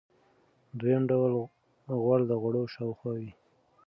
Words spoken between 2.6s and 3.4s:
شاوخوا وي.